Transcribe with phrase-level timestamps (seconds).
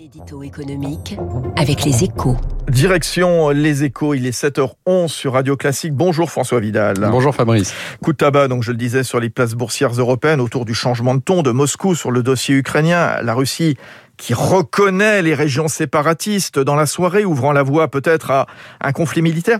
[0.00, 1.18] L'édito économique
[1.56, 2.34] avec les échos.
[2.70, 5.92] Direction les échos, il est 7h11 sur Radio Classique.
[5.92, 6.96] Bonjour François Vidal.
[7.10, 7.74] Bonjour Fabrice.
[8.02, 11.14] Coup de tabac, donc je le disais, sur les places boursières européennes autour du changement
[11.14, 13.20] de ton de Moscou sur le dossier ukrainien.
[13.20, 13.76] La Russie
[14.16, 18.46] qui reconnaît les régions séparatistes dans la soirée, ouvrant la voie peut-être à
[18.80, 19.58] un conflit militaire.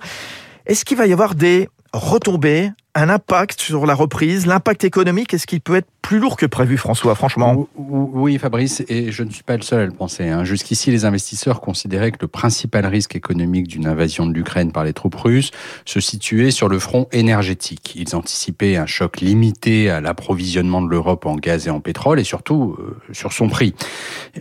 [0.64, 5.46] Est-ce qu'il va y avoir des retombées, un impact sur la reprise, l'impact économique, est-ce
[5.46, 9.44] qu'il peut être plus lourd que prévu, François, franchement Oui, Fabrice, et je ne suis
[9.44, 10.28] pas le seul à le penser.
[10.28, 10.42] Hein.
[10.42, 14.92] Jusqu'ici, les investisseurs considéraient que le principal risque économique d'une invasion de l'Ukraine par les
[14.92, 15.52] troupes russes
[15.84, 17.94] se situait sur le front énergétique.
[17.94, 22.24] Ils anticipaient un choc limité à l'approvisionnement de l'Europe en gaz et en pétrole, et
[22.24, 23.72] surtout euh, sur son prix.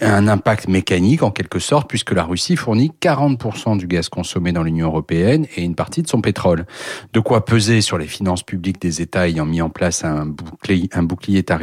[0.01, 4.63] Un impact mécanique, en quelque sorte, puisque la Russie fournit 40% du gaz consommé dans
[4.63, 6.65] l'Union européenne et une partie de son pétrole.
[7.13, 10.89] De quoi peser sur les finances publiques des États ayant mis en place un bouclier,
[10.93, 11.58] un bouclier tarifaire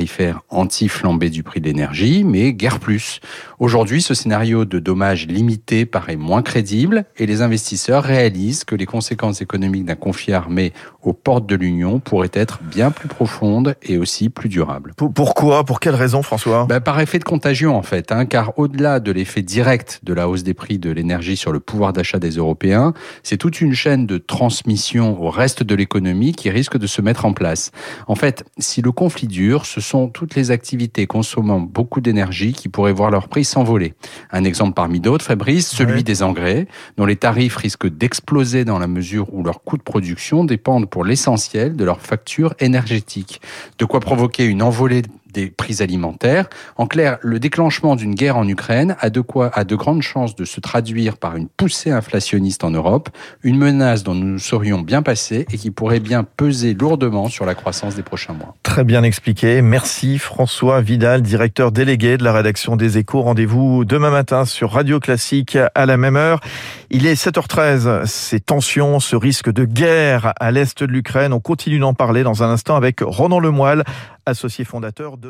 [0.49, 3.21] anti-flambée du prix de l'énergie, mais guère plus.
[3.59, 8.87] Aujourd'hui, ce scénario de dommages limités paraît moins crédible et les investisseurs réalisent que les
[8.87, 13.97] conséquences économiques d'un conflit armé aux portes de l'Union pourraient être bien plus profondes et
[13.97, 14.93] aussi plus durables.
[15.15, 15.65] Pourquoi?
[15.65, 16.67] Pour quelle raison, François?
[16.67, 20.29] Ben, Par effet de contagion, en fait, hein, car au-delà de l'effet direct de la
[20.29, 24.07] hausse des prix de l'énergie sur le pouvoir d'achat des Européens, c'est toute une chaîne
[24.07, 27.71] de transmission au reste de l'économie qui risque de se mettre en place.
[28.07, 32.69] En fait, si le conflit dure, ce sont toutes les activités consommant beaucoup d'énergie qui
[32.69, 33.95] pourraient voir leur prix s'envoler.
[34.31, 38.89] Un exemple parmi d'autres, Fabrice, celui des engrais, dont les tarifs risquent d'exploser dans la
[38.89, 43.41] mesure où leurs coûts de production dépendent pour l'essentiel de leur facture énergétique.
[43.79, 45.03] De quoi provoquer une envolée
[45.37, 46.49] des prix alimentaires.
[46.77, 50.35] En clair, le déclenchement d'une guerre en Ukraine a de quoi a de grandes chances
[50.35, 53.11] de se traduire par une poussée inflationniste en Europe,
[53.43, 57.55] une menace dont nous serions bien passés et qui pourrait bien peser lourdement sur la
[57.55, 58.55] croissance des prochains mois.
[58.63, 59.61] Très bien expliqué.
[59.61, 63.21] Merci François Vidal, directeur délégué de la rédaction des Échos.
[63.21, 66.41] Rendez-vous demain matin sur Radio Classique à la même heure.
[66.89, 68.07] Il est 7h13.
[68.07, 72.43] Ces tensions, ce risque de guerre à l'est de l'Ukraine, on continue d'en parler dans
[72.43, 73.85] un instant avec Ronan Lemoyle,
[74.25, 75.26] associé fondateur de